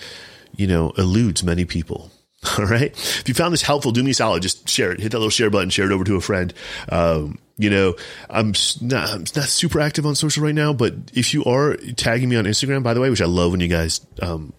you 0.57 0.67
know 0.67 0.91
eludes 0.99 1.45
many 1.45 1.65
people. 1.65 2.11
All 2.59 2.65
right. 2.65 2.91
If 2.93 3.29
you 3.29 3.35
found 3.35 3.53
this 3.53 3.63
helpful, 3.63 3.93
do 3.93 4.03
me 4.03 4.13
a 4.13 4.15
solid. 4.15 4.43
Just 4.43 4.69
share 4.69 4.93
it. 4.93 5.01
Hit 5.01 5.13
that 5.13 5.19
little 5.19 5.31
share 5.31 5.51
button. 5.51 5.69
Share 5.69 5.87
it 5.87 5.93
over 5.93 6.05
to 6.05 6.17
a 6.17 6.21
friend. 6.23 6.55
Um, 6.89 7.39
you 7.61 7.71
know, 7.71 7.95
I'm 8.29 8.55
not, 8.81 9.11
I'm 9.11 9.21
not 9.21 9.45
super 9.45 9.81
active 9.81 10.07
on 10.07 10.15
social 10.15 10.43
right 10.43 10.55
now, 10.55 10.73
but 10.73 10.95
if 11.13 11.35
you 11.35 11.45
are 11.45 11.77
tagging 11.97 12.29
me 12.29 12.37
on 12.37 12.45
Instagram, 12.45 12.83
by 12.83 12.95
the 12.95 13.01
way, 13.01 13.11
which 13.11 13.21
I 13.21 13.27
love 13.27 13.53
when 13.53 13.61
you 13.61 13.69
guys, 13.69 14.01
um, 14.23 14.53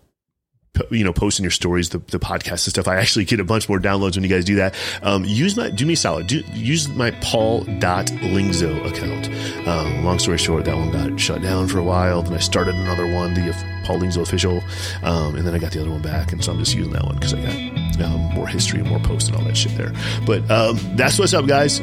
you 0.89 1.03
know, 1.03 1.13
posting 1.13 1.43
your 1.43 1.51
stories, 1.51 1.89
the, 1.89 1.97
the 1.97 2.19
podcast 2.19 2.49
and 2.49 2.59
stuff. 2.59 2.87
I 2.87 2.95
actually 2.95 3.25
get 3.25 3.39
a 3.39 3.43
bunch 3.43 3.67
more 3.67 3.79
downloads 3.79 4.15
when 4.15 4.23
you 4.23 4.29
guys 4.29 4.45
do 4.45 4.55
that. 4.55 4.73
Um, 5.03 5.25
use 5.25 5.57
my, 5.57 5.69
do 5.69 5.85
me 5.85 5.95
solid. 5.95 6.27
Do, 6.27 6.41
use 6.53 6.87
my 6.89 7.11
paul.lingzo 7.21 8.85
account. 8.89 9.67
Um, 9.67 10.05
long 10.05 10.19
story 10.19 10.37
short, 10.37 10.65
that 10.65 10.75
one 10.75 10.91
got 10.91 11.19
shut 11.19 11.41
down 11.41 11.67
for 11.67 11.79
a 11.79 11.83
while. 11.83 12.23
Then 12.23 12.33
I 12.33 12.39
started 12.39 12.75
another 12.75 13.11
one, 13.13 13.33
the 13.33 13.53
Paul 13.83 13.99
Lingzo 13.99 14.21
official. 14.21 14.61
Um, 15.03 15.35
and 15.35 15.45
then 15.45 15.53
I 15.53 15.59
got 15.59 15.71
the 15.71 15.81
other 15.81 15.91
one 15.91 16.01
back. 16.01 16.31
And 16.31 16.43
so 16.43 16.51
I'm 16.51 16.59
just 16.59 16.73
using 16.73 16.93
that 16.93 17.03
one 17.03 17.15
because 17.15 17.33
I 17.33 17.41
got 17.41 18.05
um, 18.05 18.21
more 18.33 18.47
history 18.47 18.79
and 18.79 18.89
more 18.89 18.99
posts 18.99 19.29
and 19.29 19.37
all 19.37 19.43
that 19.43 19.57
shit 19.57 19.75
there. 19.77 19.91
But 20.25 20.49
um, 20.49 20.79
that's 20.95 21.19
what's 21.19 21.33
up, 21.33 21.47
guys. 21.47 21.79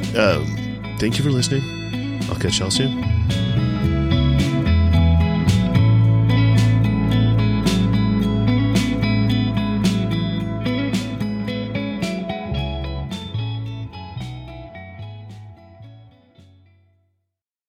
Thank 0.99 1.17
you 1.17 1.25
for 1.25 1.31
listening. 1.31 1.63
I'll 2.29 2.35
catch 2.37 2.59
y'all 2.59 2.71
soon. 2.71 3.18